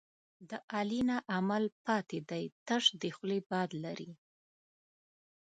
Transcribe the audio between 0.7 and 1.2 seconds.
علي نه